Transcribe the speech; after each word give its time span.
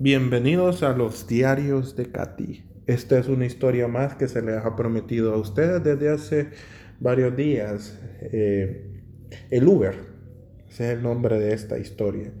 Bienvenidos 0.00 0.84
a 0.84 0.92
los 0.92 1.26
diarios 1.26 1.96
de 1.96 2.12
Katy. 2.12 2.62
Esta 2.86 3.18
es 3.18 3.26
una 3.26 3.46
historia 3.46 3.88
más 3.88 4.14
que 4.14 4.28
se 4.28 4.40
les 4.42 4.64
ha 4.64 4.76
prometido 4.76 5.34
a 5.34 5.38
ustedes 5.38 5.82
desde 5.82 6.08
hace 6.08 6.50
varios 7.00 7.34
días. 7.34 7.98
Eh, 8.20 9.02
el 9.50 9.66
Uber, 9.66 9.96
ese 10.68 10.84
es 10.92 10.96
el 10.98 11.02
nombre 11.02 11.40
de 11.40 11.52
esta 11.52 11.78
historia. 11.78 12.32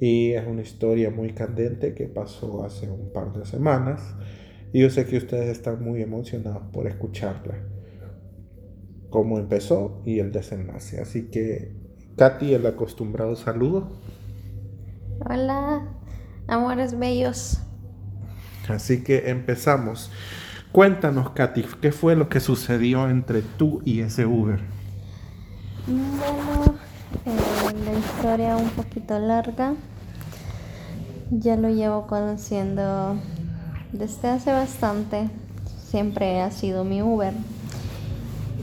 Y 0.00 0.32
es 0.32 0.46
una 0.46 0.60
historia 0.60 1.10
muy 1.10 1.32
candente 1.32 1.94
que 1.94 2.08
pasó 2.08 2.62
hace 2.62 2.90
un 2.90 3.10
par 3.10 3.32
de 3.32 3.46
semanas. 3.46 4.14
Y 4.74 4.82
yo 4.82 4.90
sé 4.90 5.06
que 5.06 5.16
ustedes 5.16 5.48
están 5.48 5.82
muy 5.82 6.02
emocionados 6.02 6.64
por 6.74 6.86
escucharla. 6.88 7.56
Cómo 9.08 9.38
empezó 9.38 10.02
y 10.04 10.18
el 10.18 10.30
desenlace. 10.30 11.00
Así 11.00 11.30
que, 11.30 11.74
Katy, 12.18 12.52
el 12.52 12.66
acostumbrado 12.66 13.34
saludo. 13.34 13.98
Hola, 15.20 15.96
amores 16.48 16.98
bellos. 16.98 17.60
Así 18.68 19.02
que 19.02 19.30
empezamos. 19.30 20.10
Cuéntanos, 20.72 21.30
Katy, 21.30 21.64
¿qué 21.80 21.92
fue 21.92 22.16
lo 22.16 22.28
que 22.28 22.40
sucedió 22.40 23.08
entre 23.08 23.42
tú 23.42 23.80
y 23.84 24.00
ese 24.00 24.26
Uber? 24.26 24.60
Bueno, 25.86 26.74
eh, 27.24 27.84
la 27.84 27.98
historia 27.98 28.56
un 28.56 28.68
poquito 28.70 29.18
larga. 29.18 29.74
Ya 31.30 31.56
lo 31.56 31.70
llevo 31.70 32.06
conociendo 32.06 33.16
desde 33.92 34.28
hace 34.28 34.52
bastante. 34.52 35.30
Siempre 35.88 36.40
ha 36.40 36.50
sido 36.50 36.84
mi 36.84 37.02
Uber. 37.02 37.32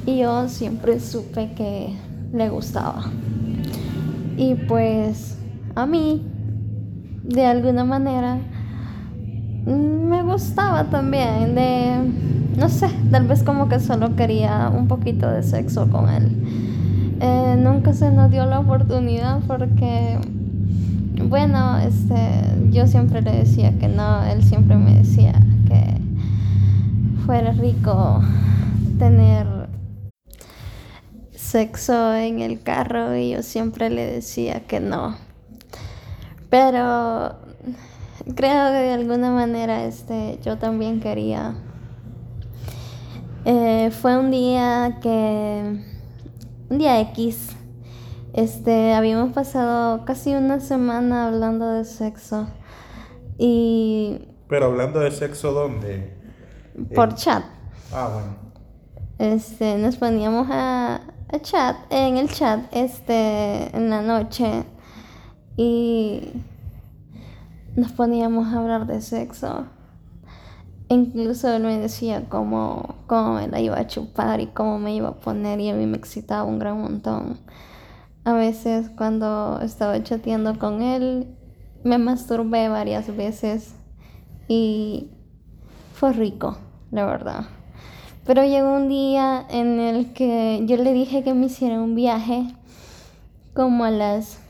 Y 0.05 0.19
yo 0.19 0.49
siempre 0.49 0.99
supe 0.99 1.53
que 1.55 1.95
le 2.33 2.49
gustaba. 2.49 3.09
Y 4.35 4.55
pues 4.55 5.37
a 5.75 5.85
mí 5.85 6.32
de 7.23 7.45
alguna 7.45 7.85
manera 7.85 8.37
me 9.65 10.23
gustaba 10.23 10.89
también 10.89 11.55
de 11.55 11.95
no 12.57 12.69
sé 12.69 12.89
tal 13.11 13.27
vez 13.27 13.43
como 13.43 13.69
que 13.69 13.79
solo 13.79 14.15
quería 14.15 14.69
un 14.69 14.87
poquito 14.87 15.29
de 15.31 15.41
sexo 15.41 15.89
con 15.89 16.09
él. 16.09 17.17
Eh, 17.21 17.55
nunca 17.57 17.93
se 17.93 18.11
nos 18.11 18.29
dio 18.29 18.45
la 18.45 18.59
oportunidad 18.59 19.39
porque 19.47 20.19
bueno 21.29 21.77
este 21.77 22.15
yo 22.71 22.85
siempre 22.87 23.21
le 23.21 23.31
decía 23.31 23.71
que 23.79 23.87
no 23.87 24.23
él 24.25 24.43
siempre 24.43 24.75
me 24.75 24.95
decía 24.95 25.33
que 25.67 25.97
fuera 27.25 27.53
rico 27.53 28.21
tener 28.99 29.47
sexo 31.31 32.13
en 32.15 32.41
el 32.41 32.61
carro 32.61 33.15
y 33.15 33.31
yo 33.31 33.43
siempre 33.43 33.89
le 33.89 34.05
decía 34.05 34.61
que 34.67 34.81
no 34.81 35.15
pero 36.53 37.33
creo 38.35 38.67
que 38.67 38.77
de 38.77 38.93
alguna 38.93 39.31
manera 39.31 39.85
este, 39.85 40.37
yo 40.43 40.59
también 40.59 40.99
quería. 40.99 41.55
Eh, 43.43 43.89
fue 43.89 44.19
un 44.19 44.29
día 44.29 44.99
que, 45.01 45.83
un 46.69 46.77
día 46.77 46.99
X, 46.99 47.55
este, 48.33 48.93
habíamos 48.93 49.33
pasado 49.33 50.05
casi 50.05 50.35
una 50.35 50.59
semana 50.59 51.25
hablando 51.25 51.71
de 51.71 51.85
sexo 51.85 52.45
y... 53.39 54.19
Pero 54.47 54.67
hablando 54.67 54.99
de 54.99 55.09
sexo, 55.09 55.53
¿dónde? 55.53 56.15
Por 56.93 57.15
chat. 57.15 57.45
Ah, 57.91 58.11
bueno. 58.13 58.35
Este, 59.17 59.79
nos 59.79 59.95
poníamos 59.95 60.47
a, 60.51 61.01
a 61.29 61.39
chat, 61.39 61.77
en 61.89 62.17
el 62.17 62.29
chat, 62.29 62.59
este, 62.71 63.75
en 63.75 63.89
la 63.89 64.03
noche 64.03 64.65
y 65.57 66.21
nos 67.75 67.91
poníamos 67.91 68.53
a 68.53 68.59
hablar 68.59 68.87
de 68.87 69.01
sexo. 69.01 69.65
Incluso 70.89 71.51
él 71.53 71.63
me 71.63 71.77
decía 71.77 72.25
cómo, 72.29 72.95
cómo 73.07 73.35
me 73.35 73.47
la 73.47 73.59
iba 73.59 73.77
a 73.77 73.87
chupar 73.87 74.41
y 74.41 74.47
cómo 74.47 74.79
me 74.79 74.93
iba 74.93 75.09
a 75.09 75.19
poner 75.19 75.59
y 75.59 75.69
a 75.69 75.73
mí 75.73 75.85
me 75.85 75.97
excitaba 75.97 76.43
un 76.43 76.59
gran 76.59 76.81
montón. 76.81 77.39
A 78.25 78.33
veces 78.33 78.89
cuando 78.95 79.59
estaba 79.61 80.01
chateando 80.03 80.57
con 80.59 80.81
él 80.81 81.35
me 81.83 81.97
masturbé 81.97 82.69
varias 82.69 83.15
veces 83.15 83.75
y 84.47 85.09
fue 85.93 86.13
rico, 86.13 86.57
la 86.91 87.05
verdad. 87.05 87.45
Pero 88.25 88.43
llegó 88.45 88.75
un 88.75 88.87
día 88.87 89.45
en 89.49 89.79
el 89.79 90.13
que 90.13 90.61
yo 90.65 90.77
le 90.77 90.93
dije 90.93 91.23
que 91.23 91.33
me 91.33 91.47
hiciera 91.47 91.81
un 91.81 91.95
viaje 91.95 92.45
como 93.53 93.83
a 93.83 93.91
las 93.91 94.42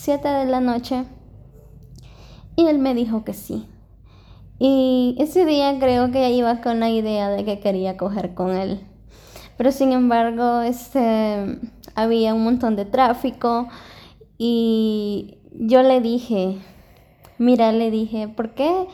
7 0.00 0.26
de 0.26 0.46
la 0.46 0.60
noche 0.60 1.04
y 2.56 2.64
él 2.64 2.78
me 2.78 2.94
dijo 2.94 3.22
que 3.22 3.34
sí. 3.34 3.66
Y 4.58 5.14
ese 5.18 5.44
día 5.44 5.78
creo 5.78 6.10
que 6.10 6.30
iba 6.30 6.62
con 6.62 6.80
la 6.80 6.88
idea 6.88 7.28
de 7.28 7.44
que 7.44 7.60
quería 7.60 7.98
coger 7.98 8.32
con 8.32 8.56
él. 8.56 8.80
Pero 9.58 9.72
sin 9.72 9.92
embargo, 9.92 10.62
este, 10.62 11.58
había 11.94 12.32
un 12.32 12.44
montón 12.44 12.76
de 12.76 12.86
tráfico 12.86 13.68
y 14.38 15.36
yo 15.52 15.82
le 15.82 16.00
dije, 16.00 16.56
mira, 17.36 17.70
le 17.70 17.90
dije, 17.90 18.26
¿por 18.26 18.54
qué 18.54 18.86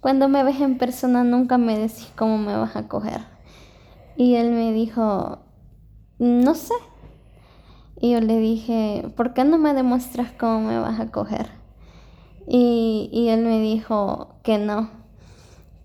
cuando 0.00 0.28
me 0.28 0.44
ves 0.44 0.60
en 0.60 0.78
persona 0.78 1.24
nunca 1.24 1.58
me 1.58 1.76
decís 1.76 2.12
cómo 2.16 2.38
me 2.38 2.56
vas 2.56 2.76
a 2.76 2.86
coger? 2.86 3.22
Y 4.16 4.36
él 4.36 4.52
me 4.52 4.72
dijo, 4.72 5.40
no 6.20 6.54
sé, 6.54 6.74
y 8.02 8.10
yo 8.10 8.20
le 8.20 8.40
dije, 8.40 9.08
¿por 9.16 9.32
qué 9.32 9.44
no 9.44 9.58
me 9.58 9.74
demuestras 9.74 10.32
cómo 10.32 10.60
me 10.66 10.76
vas 10.76 10.98
a 10.98 11.12
coger? 11.12 11.46
Y, 12.48 13.08
y 13.12 13.28
él 13.28 13.44
me 13.44 13.60
dijo 13.60 14.34
que 14.42 14.58
no. 14.58 14.90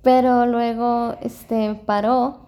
Pero 0.02 0.48
luego 0.48 1.14
este, 1.22 1.76
paró 1.76 2.40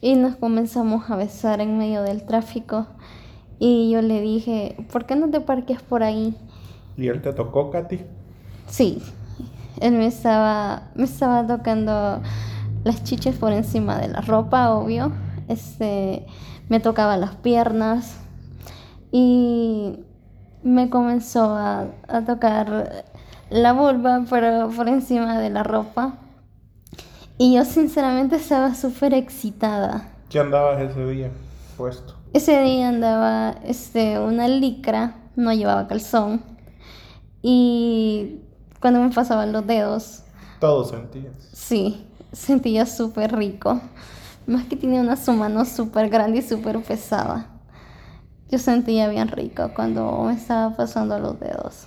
y 0.00 0.16
nos 0.16 0.34
comenzamos 0.34 1.08
a 1.10 1.14
besar 1.14 1.60
en 1.60 1.78
medio 1.78 2.02
del 2.02 2.24
tráfico. 2.24 2.88
Y 3.60 3.88
yo 3.88 4.02
le 4.02 4.20
dije, 4.20 4.76
¿por 4.90 5.06
qué 5.06 5.14
no 5.14 5.30
te 5.30 5.40
parques 5.40 5.80
por 5.80 6.02
ahí? 6.02 6.36
¿Y 6.96 7.06
él 7.06 7.22
te 7.22 7.32
tocó, 7.32 7.70
Katy? 7.70 8.00
Sí, 8.66 9.00
él 9.80 9.92
me 9.92 10.08
estaba, 10.08 10.88
me 10.96 11.04
estaba 11.04 11.46
tocando 11.46 12.20
las 12.82 13.04
chiches 13.04 13.36
por 13.36 13.52
encima 13.52 13.96
de 13.96 14.08
la 14.08 14.22
ropa, 14.22 14.74
obvio. 14.74 15.12
Este, 15.46 16.26
me 16.68 16.80
tocaba 16.80 17.16
las 17.16 17.36
piernas, 17.36 18.24
y 19.10 20.04
me 20.62 20.90
comenzó 20.90 21.54
a, 21.54 21.86
tocar 22.26 23.04
la 23.50 23.72
vulva 23.72 24.24
por, 24.28 24.74
por 24.74 24.88
encima 24.88 25.38
de 25.38 25.50
la 25.50 25.62
ropa. 25.62 26.18
Y 27.38 27.54
yo 27.54 27.64
sinceramente 27.64 28.36
estaba 28.36 28.74
súper 28.74 29.14
excitada. 29.14 30.08
¿Qué 30.28 30.40
andabas 30.40 30.80
ese 30.80 31.06
día 31.06 31.30
puesto? 31.76 32.14
Ese 32.32 32.60
día 32.62 32.88
andaba 32.88 33.54
este, 33.64 34.18
una 34.18 34.48
licra, 34.48 35.14
no 35.36 35.52
llevaba 35.52 35.86
calzón. 35.86 36.42
Y 37.40 38.40
cuando 38.80 39.00
me 39.00 39.10
pasaban 39.10 39.52
los 39.52 39.66
dedos... 39.66 40.24
Todo 40.60 40.84
sentías. 40.84 41.32
Sí, 41.52 42.06
sentía 42.32 42.84
súper 42.84 43.36
rico. 43.36 43.80
Más 44.46 44.64
que 44.66 44.76
tenía 44.76 45.00
una 45.00 45.16
su 45.16 45.32
mano 45.32 45.64
súper 45.64 46.08
grande 46.10 46.38
y 46.38 46.42
súper 46.42 46.82
pesada. 46.82 47.57
Yo 48.50 48.58
sentía 48.58 49.08
bien 49.08 49.28
rico 49.28 49.72
cuando 49.74 50.22
me 50.22 50.32
estaba 50.32 50.74
pasando 50.74 51.18
los 51.18 51.38
dedos. 51.38 51.86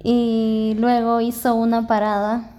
Y 0.00 0.76
luego 0.78 1.20
hizo 1.20 1.56
una 1.56 1.88
parada. 1.88 2.50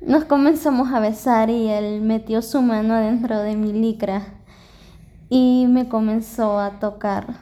Nos 0.00 0.24
comenzamos 0.24 0.92
a 0.92 0.98
besar 0.98 1.50
y 1.50 1.68
él 1.68 2.00
metió 2.00 2.42
su 2.42 2.62
mano 2.62 2.94
adentro 2.94 3.38
de 3.38 3.54
mi 3.54 3.72
licra 3.72 4.24
y 5.28 5.66
me 5.68 5.88
comenzó 5.88 6.58
a 6.58 6.80
tocar. 6.80 7.36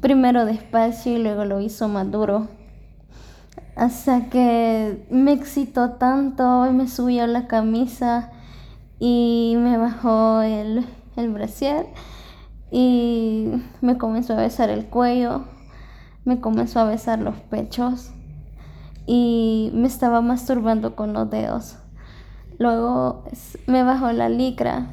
Primero 0.00 0.46
despacio 0.46 1.12
y 1.12 1.22
luego 1.22 1.44
lo 1.44 1.60
hizo 1.60 1.86
más 1.88 2.10
duro. 2.10 2.48
Hasta 3.76 4.30
que 4.30 5.06
me 5.10 5.32
excitó 5.32 5.90
tanto 5.92 6.66
y 6.66 6.72
me 6.72 6.88
subió 6.88 7.26
la 7.26 7.46
camisa 7.46 8.30
y 8.98 9.54
me 9.58 9.76
bajó 9.76 10.40
el, 10.40 10.86
el 11.16 11.28
brasier 11.30 11.86
y 12.70 13.50
me 13.80 13.98
comenzó 13.98 14.34
a 14.34 14.42
besar 14.42 14.70
el 14.70 14.86
cuello, 14.86 15.44
me 16.24 16.40
comenzó 16.40 16.80
a 16.80 16.84
besar 16.84 17.18
los 17.18 17.36
pechos 17.36 18.12
y 19.06 19.70
me 19.74 19.88
estaba 19.88 20.20
masturbando 20.20 20.94
con 20.94 21.12
los 21.12 21.30
dedos. 21.30 21.76
Luego 22.58 23.24
me 23.66 23.82
bajó 23.82 24.12
la 24.12 24.28
licra 24.28 24.88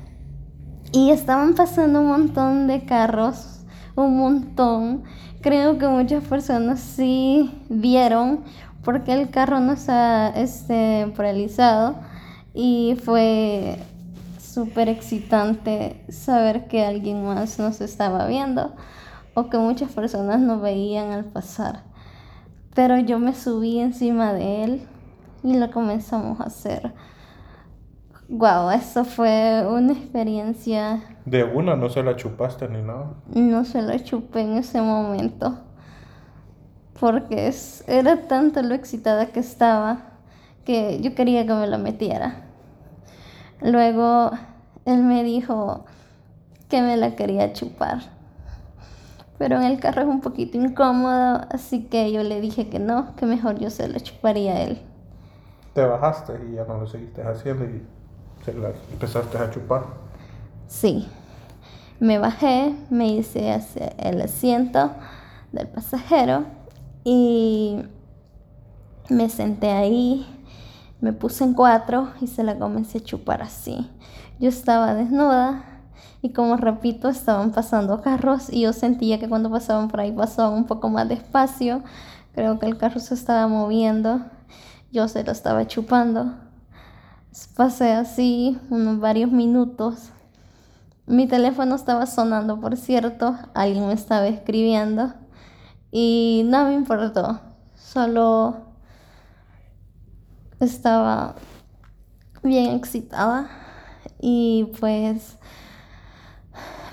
y 0.91 1.11
estaban 1.11 1.53
pasando 1.53 1.99
un 1.99 2.07
montón 2.07 2.67
de 2.67 2.85
carros, 2.85 3.61
un 3.95 4.17
montón. 4.17 5.03
Creo 5.41 5.77
que 5.77 5.87
muchas 5.87 6.23
personas 6.23 6.79
sí 6.79 7.61
vieron 7.69 8.43
porque 8.83 9.13
el 9.13 9.29
carro 9.29 9.59
no 9.59 9.73
está 9.73 10.29
este, 10.29 11.11
paralizado 11.15 11.95
y 12.53 12.97
fue 13.03 13.77
súper 14.57 14.89
excitante 14.89 16.03
saber 16.09 16.67
que 16.67 16.83
alguien 16.83 17.23
más 17.23 17.59
nos 17.59 17.79
estaba 17.79 18.25
viendo 18.25 18.73
o 19.35 19.51
que 19.51 19.59
muchas 19.59 19.91
personas 19.91 20.39
nos 20.39 20.63
veían 20.63 21.11
al 21.11 21.25
pasar. 21.25 21.83
Pero 22.73 22.97
yo 22.97 23.19
me 23.19 23.35
subí 23.35 23.77
encima 23.77 24.33
de 24.33 24.63
él 24.63 24.87
y 25.43 25.55
lo 25.59 25.69
comenzamos 25.69 26.41
a 26.41 26.45
hacer. 26.45 26.91
Wow, 28.29 28.71
eso 28.71 29.05
fue 29.05 29.63
una 29.69 29.93
experiencia. 29.93 31.03
De 31.25 31.43
una, 31.43 31.75
no 31.75 31.87
se 31.89 32.01
la 32.01 32.15
chupaste 32.15 32.67
ni 32.67 32.81
nada. 32.81 33.13
No 33.35 33.63
se 33.63 33.83
la 33.83 34.03
chupé 34.03 34.41
en 34.41 34.57
ese 34.57 34.81
momento. 34.81 35.59
Porque 36.99 37.53
era 37.85 38.27
tanto 38.27 38.63
lo 38.63 38.73
excitada 38.73 39.27
que 39.27 39.39
estaba 39.39 39.99
que 40.65 40.99
yo 40.99 41.13
quería 41.13 41.45
que 41.45 41.53
me 41.53 41.67
la 41.67 41.77
metiera. 41.77 42.46
Luego 43.61 44.31
él 44.85 45.03
me 45.03 45.23
dijo 45.23 45.85
que 46.69 46.81
me 46.81 46.97
la 46.97 47.15
quería 47.15 47.53
chupar. 47.53 47.99
Pero 49.37 49.57
en 49.57 49.63
el 49.63 49.79
carro 49.79 50.01
es 50.01 50.07
un 50.07 50.21
poquito 50.21 50.57
incómodo, 50.57 51.41
así 51.51 51.83
que 51.83 52.11
yo 52.11 52.23
le 52.23 52.41
dije 52.41 52.69
que 52.69 52.79
no, 52.79 53.15
que 53.15 53.25
mejor 53.25 53.59
yo 53.59 53.69
se 53.69 53.87
la 53.87 53.99
chuparía 53.99 54.53
a 54.53 54.61
él. 54.61 54.81
Te 55.73 55.85
bajaste 55.85 56.33
y 56.49 56.55
ya 56.55 56.65
no 56.65 56.79
lo 56.79 56.87
seguiste 56.87 57.21
haciendo 57.21 57.65
y 57.65 57.83
se 58.43 58.53
la 58.53 58.69
empezaste 58.91 59.37
a 59.37 59.49
chupar. 59.51 59.83
Sí. 60.67 61.07
Me 61.99 62.19
bajé, 62.19 62.75
me 62.89 63.07
hice 63.09 63.51
hacia 63.51 63.87
el 63.97 64.21
asiento 64.21 64.91
del 65.51 65.67
pasajero 65.67 66.45
y 67.03 67.81
me 69.09 69.29
senté 69.29 69.71
ahí, 69.71 70.27
me 70.99 71.13
puse 71.13 71.43
en 71.43 71.53
cuatro 71.53 72.09
y 72.21 72.27
se 72.27 72.43
la 72.43 72.57
comencé 72.57 72.99
a 72.99 73.03
chupar 73.03 73.41
así. 73.41 73.89
Yo 74.39 74.49
estaba 74.49 74.93
desnuda 74.93 75.63
y 76.21 76.29
como 76.33 76.57
repito, 76.57 77.09
estaban 77.09 77.51
pasando 77.51 78.01
carros 78.01 78.51
y 78.51 78.61
yo 78.61 78.73
sentía 78.73 79.19
que 79.19 79.29
cuando 79.29 79.51
pasaban 79.51 79.87
por 79.87 79.99
ahí 79.99 80.11
pasaban 80.11 80.53
un 80.53 80.65
poco 80.65 80.89
más 80.89 81.07
despacio. 81.07 81.83
Creo 82.33 82.59
que 82.59 82.65
el 82.65 82.77
carro 82.77 82.99
se 82.99 83.13
estaba 83.13 83.47
moviendo, 83.47 84.21
yo 84.91 85.07
se 85.07 85.23
lo 85.23 85.31
estaba 85.31 85.67
chupando. 85.67 86.33
Pasé 87.55 87.93
así 87.93 88.59
unos 88.69 88.99
varios 88.99 89.31
minutos. 89.31 90.09
Mi 91.05 91.27
teléfono 91.27 91.75
estaba 91.75 92.05
sonando, 92.05 92.59
por 92.59 92.75
cierto, 92.77 93.37
alguien 93.53 93.87
me 93.87 93.93
estaba 93.93 94.27
escribiendo 94.27 95.13
y 95.91 96.43
no 96.45 96.65
me 96.65 96.73
importó, 96.73 97.39
solo 97.75 98.66
estaba 100.59 101.35
bien 102.43 102.75
excitada 102.75 103.49
y 104.19 104.71
pues 104.79 105.37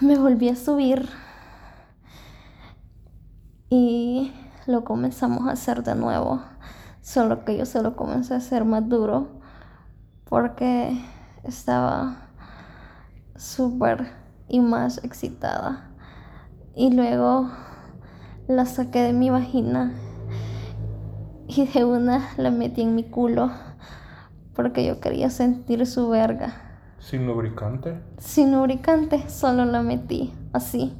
me 0.00 0.18
volví 0.18 0.48
a 0.48 0.56
subir 0.56 1.08
y 3.70 4.32
lo 4.66 4.84
comenzamos 4.84 5.48
a 5.48 5.52
hacer 5.52 5.82
de 5.82 5.94
nuevo, 5.94 6.42
solo 7.00 7.44
que 7.44 7.56
yo 7.56 7.66
se 7.66 7.82
lo 7.82 7.96
comencé 7.96 8.34
a 8.34 8.38
hacer 8.38 8.64
más 8.64 8.88
duro 8.88 9.40
porque 10.24 11.00
estaba 11.42 12.28
súper 13.36 14.12
y 14.48 14.60
más 14.60 15.02
excitada. 15.04 15.90
Y 16.74 16.92
luego 16.92 17.50
la 18.48 18.66
saqué 18.66 19.00
de 19.00 19.12
mi 19.12 19.30
vagina 19.30 19.94
y 21.56 21.66
de 21.66 21.84
una 21.84 22.30
la 22.36 22.50
metí 22.50 22.82
en 22.82 22.94
mi 22.94 23.04
culo 23.04 23.50
porque 24.54 24.86
yo 24.86 25.00
quería 25.00 25.30
sentir 25.30 25.86
su 25.86 26.08
verga. 26.08 26.54
¿Sin 26.98 27.26
lubricante? 27.26 28.00
Sin 28.18 28.52
lubricante, 28.52 29.28
solo 29.28 29.64
la 29.64 29.82
metí 29.82 30.32
así, 30.52 30.96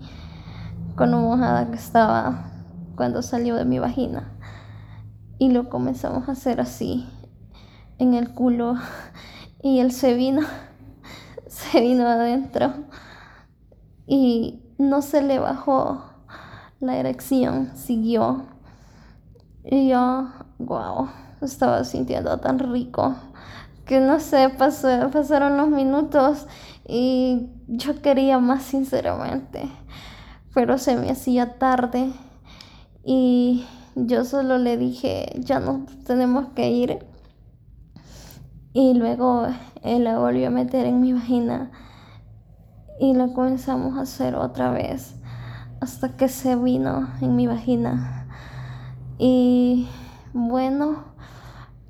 con 0.97 1.11
lo 1.13 1.19
mojada 1.19 1.71
que 1.71 1.77
estaba 1.77 2.51
cuando 2.97 3.23
salió 3.23 3.55
de 3.57 3.65
mi 3.65 3.79
vagina. 3.79 4.33
Y 5.39 5.51
lo 5.51 5.69
comenzamos 5.69 6.29
a 6.29 6.33
hacer 6.33 6.61
así, 6.61 7.09
en 7.99 8.15
el 8.15 8.35
culo, 8.35 8.75
y 9.63 9.81
él 9.81 9.93
se 9.93 10.15
vino, 10.15 10.43
se 11.47 11.81
vino 11.81 12.07
adentro 12.07 12.73
y 14.07 14.63
no 14.79 15.01
se 15.01 15.23
le 15.23 15.39
bajó 15.39 16.05
la 16.81 16.97
erección 16.99 17.71
siguió. 17.75 18.45
Y 19.65 19.89
yo, 19.89 20.29
wow, 20.59 21.09
estaba 21.41 21.85
sintiendo 21.85 22.39
tan 22.39 22.59
rico. 22.59 23.15
Que 23.85 24.01
no 24.01 24.19
sé, 24.21 24.49
pasaron 24.49 25.57
los 25.57 25.69
minutos 25.69 26.47
y 26.87 27.51
yo 27.67 28.01
quería 28.01 28.39
más 28.39 28.63
sinceramente. 28.63 29.71
Pero 30.55 30.79
se 30.79 30.97
me 30.97 31.11
hacía 31.11 31.59
tarde 31.59 32.13
y 33.05 33.67
yo 33.95 34.25
solo 34.25 34.59
le 34.59 34.77
dije, 34.77 35.33
ya 35.39 35.61
no 35.61 35.87
tenemos 36.07 36.49
que 36.55 36.71
ir. 36.71 37.07
Y 38.73 38.95
luego 38.95 39.47
él 39.83 40.05
la 40.05 40.19
volvió 40.19 40.49
a 40.49 40.51
meter 40.51 40.87
en 40.87 41.01
mi 41.01 41.13
vagina 41.13 41.71
y 42.99 43.15
lo 43.15 43.33
comenzamos 43.33 43.99
a 43.99 44.03
hacer 44.03 44.35
otra 44.35 44.71
vez 44.71 45.15
hasta 45.81 46.17
que 46.17 46.29
se 46.29 46.57
vino 46.57 47.09
en 47.21 47.37
mi 47.37 47.47
vagina. 47.47 48.27
Y 49.19 49.87
bueno, 50.35 51.05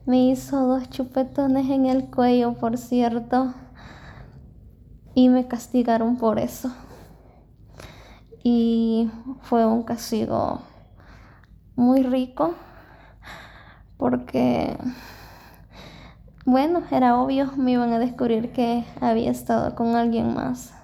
me 0.04 0.26
hizo 0.28 0.66
dos 0.66 0.90
chupetones 0.90 1.70
en 1.70 1.86
el 1.86 2.10
cuello, 2.10 2.52
por 2.52 2.76
cierto, 2.76 3.54
y 5.14 5.30
me 5.30 5.48
castigaron 5.48 6.18
por 6.18 6.38
eso. 6.38 6.70
Y 8.42 9.10
fue 9.40 9.64
un 9.64 9.82
castigo 9.82 10.60
muy 11.74 12.02
rico 12.02 12.54
porque, 13.96 14.76
bueno, 16.44 16.82
era 16.90 17.18
obvio, 17.18 17.50
me 17.56 17.72
iban 17.72 17.94
a 17.94 17.98
descubrir 17.98 18.52
que 18.52 18.84
había 19.00 19.30
estado 19.30 19.74
con 19.74 19.96
alguien 19.96 20.34
más. 20.34 20.74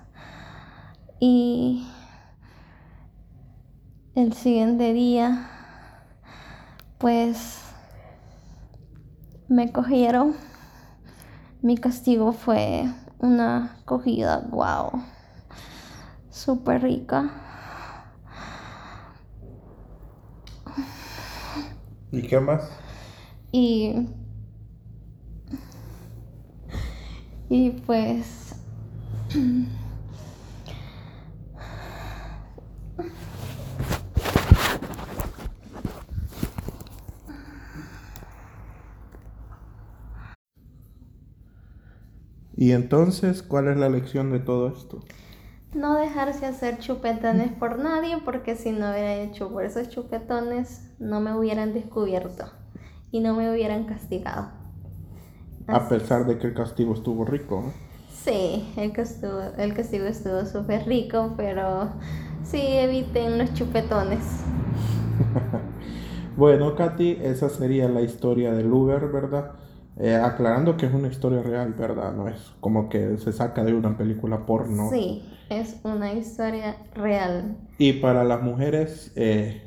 Y 1.19 1.87
el 4.15 4.33
siguiente 4.33 4.95
día, 4.95 5.60
pues 7.01 7.63
me 9.49 9.73
cogieron. 9.73 10.37
Mi 11.63 11.77
castigo 11.79 12.33
fue 12.33 12.85
una 13.19 13.77
cogida, 13.85 14.47
wow, 14.51 15.03
súper 16.31 16.83
rica. 16.83 17.31
¿Y 22.13 22.23
qué 22.23 22.41
más? 22.41 22.71
Y, 23.53 23.95
y 27.49 27.71
pues 27.87 28.55
Y 42.61 42.73
entonces, 42.73 43.43
¿cuál 43.43 43.69
es 43.69 43.79
la 43.79 43.89
lección 43.89 44.31
de 44.31 44.39
todo 44.39 44.69
esto? 44.69 45.01
No 45.75 45.97
dejarse 45.97 46.45
hacer 46.45 46.77
chupetones 46.79 47.51
por 47.53 47.79
nadie, 47.79 48.19
porque 48.23 48.55
si 48.55 48.71
no 48.71 48.91
hubiera 48.91 49.15
hecho 49.15 49.49
por 49.49 49.65
esos 49.65 49.89
chupetones, 49.89 50.93
no 50.99 51.23
me 51.23 51.35
hubieran 51.35 51.73
descubierto 51.73 52.45
y 53.11 53.21
no 53.21 53.35
me 53.35 53.51
hubieran 53.51 53.85
castigado. 53.85 54.51
A 55.69 55.89
pesar 55.89 56.27
de 56.27 56.37
que 56.37 56.49
el 56.49 56.53
castigo 56.53 56.93
estuvo 56.93 57.25
rico. 57.25 57.65
Sí, 58.13 58.71
el 58.77 58.93
castigo, 58.93 59.41
el 59.57 59.73
castigo 59.73 60.05
estuvo 60.05 60.45
súper 60.45 60.87
rico, 60.87 61.33
pero 61.39 61.89
sí 62.43 62.61
eviten 62.61 63.39
los 63.39 63.55
chupetones. 63.55 64.45
bueno, 66.37 66.75
Katy, 66.75 67.21
esa 67.23 67.49
sería 67.49 67.89
la 67.89 68.03
historia 68.03 68.53
del 68.53 68.71
Uber, 68.71 69.09
¿verdad? 69.11 69.53
Eh, 69.97 70.15
aclarando 70.15 70.77
que 70.77 70.87
es 70.87 70.95
una 70.95 71.09
historia 71.09 71.43
real, 71.43 71.75
¿verdad? 71.75 72.15
No 72.15 72.29
es 72.29 72.53
como 72.61 72.89
que 72.89 73.19
se 73.19 73.33
saca 73.33 73.65
de 73.65 73.75
una 73.75 73.97
película 73.99 74.47
porno. 74.47 74.89
Sí, 74.91 75.23
es 75.51 75.79
una 75.85 76.13
historia 76.15 76.77
real. 76.95 77.57
Y 77.77 77.95
para 77.95 78.25
las 78.25 78.41
mujeres 78.43 79.13
eh, 79.17 79.63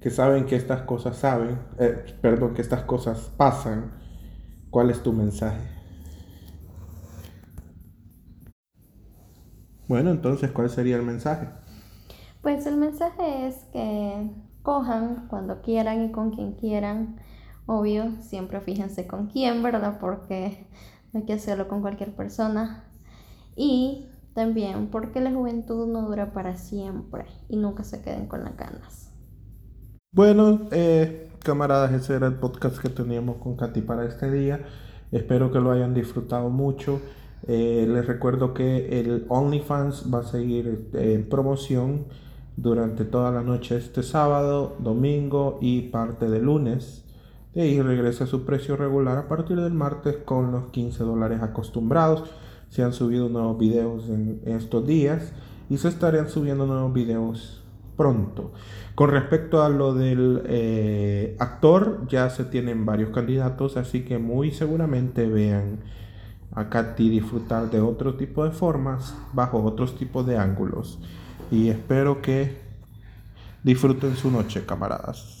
que 0.00 0.10
saben 0.10 0.46
que 0.46 0.56
estas 0.56 0.82
cosas 0.82 1.16
saben, 1.16 1.58
eh, 1.78 2.04
perdón, 2.20 2.54
que 2.54 2.62
estas 2.62 2.82
cosas 2.82 3.30
pasan, 3.36 3.92
¿cuál 4.70 4.90
es 4.90 5.02
tu 5.02 5.12
mensaje? 5.12 5.60
Bueno, 9.86 10.10
entonces, 10.10 10.50
¿cuál 10.50 10.68
sería 10.68 10.96
el 10.96 11.02
mensaje? 11.02 11.48
Pues 12.42 12.66
el 12.66 12.76
mensaje 12.76 13.48
es 13.48 13.56
que 13.72 14.30
cojan 14.62 15.26
cuando 15.28 15.62
quieran 15.62 16.04
y 16.04 16.12
con 16.12 16.30
quien 16.30 16.52
quieran 16.52 17.16
Obvio, 17.70 18.12
siempre 18.22 18.62
fíjense 18.62 19.06
con 19.06 19.26
quién, 19.26 19.62
¿verdad? 19.62 19.98
Porque 20.00 20.66
no 21.12 21.20
hay 21.20 21.26
que 21.26 21.34
hacerlo 21.34 21.68
con 21.68 21.82
cualquier 21.82 22.16
persona. 22.16 22.84
Y 23.56 24.08
también 24.32 24.86
porque 24.86 25.20
la 25.20 25.30
juventud 25.30 25.86
no 25.86 26.08
dura 26.08 26.32
para 26.32 26.56
siempre 26.56 27.26
y 27.46 27.58
nunca 27.58 27.84
se 27.84 28.00
queden 28.00 28.26
con 28.26 28.42
las 28.42 28.56
ganas. 28.56 29.12
Bueno, 30.14 30.68
eh, 30.70 31.28
camaradas, 31.40 31.92
ese 31.92 32.14
era 32.14 32.26
el 32.26 32.36
podcast 32.36 32.78
que 32.78 32.88
teníamos 32.88 33.36
con 33.36 33.54
Katy 33.54 33.82
para 33.82 34.06
este 34.06 34.30
día. 34.30 34.64
Espero 35.12 35.52
que 35.52 35.60
lo 35.60 35.70
hayan 35.70 35.92
disfrutado 35.92 36.48
mucho. 36.48 37.02
Eh, 37.46 37.86
les 37.86 38.06
recuerdo 38.06 38.54
que 38.54 38.98
el 38.98 39.26
OnlyFans 39.28 40.06
va 40.12 40.20
a 40.20 40.24
seguir 40.24 40.88
eh, 40.94 41.12
en 41.12 41.28
promoción 41.28 42.06
durante 42.56 43.04
toda 43.04 43.30
la 43.30 43.42
noche 43.42 43.76
este 43.76 44.02
sábado, 44.02 44.74
domingo 44.78 45.58
y 45.60 45.82
parte 45.90 46.30
de 46.30 46.40
lunes. 46.40 47.04
Ahí 47.56 47.80
regresa 47.80 48.24
a 48.24 48.26
su 48.26 48.44
precio 48.44 48.76
regular 48.76 49.18
a 49.18 49.28
partir 49.28 49.60
del 49.60 49.72
martes 49.72 50.16
con 50.24 50.52
los 50.52 50.70
15 50.70 51.02
dólares 51.02 51.42
acostumbrados. 51.42 52.24
Se 52.68 52.82
han 52.82 52.92
subido 52.92 53.28
nuevos 53.28 53.58
videos 53.58 54.08
en 54.08 54.40
estos 54.44 54.86
días 54.86 55.32
y 55.70 55.78
se 55.78 55.88
estarían 55.88 56.28
subiendo 56.28 56.66
nuevos 56.66 56.92
videos 56.92 57.64
pronto. 57.96 58.52
Con 58.94 59.10
respecto 59.10 59.62
a 59.62 59.68
lo 59.68 59.94
del 59.94 60.42
eh, 60.46 61.36
actor, 61.38 62.06
ya 62.08 62.30
se 62.30 62.44
tienen 62.44 62.86
varios 62.86 63.10
candidatos, 63.10 63.76
así 63.76 64.04
que 64.04 64.18
muy 64.18 64.52
seguramente 64.52 65.26
vean 65.26 65.80
a 66.52 66.68
Katy 66.68 67.10
disfrutar 67.10 67.70
de 67.70 67.80
otro 67.80 68.14
tipo 68.14 68.44
de 68.44 68.52
formas, 68.52 69.14
bajo 69.32 69.62
otros 69.62 69.96
tipos 69.96 70.26
de 70.26 70.38
ángulos. 70.38 70.98
Y 71.50 71.68
espero 71.68 72.22
que 72.22 72.60
disfruten 73.62 74.16
su 74.16 74.30
noche, 74.30 74.64
camaradas. 74.64 75.37